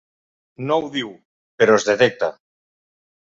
No 0.69 0.77
ho 0.77 0.87
diu, 0.95 1.11
però 1.63 1.77
es 1.81 1.85
detecta. 1.91 2.31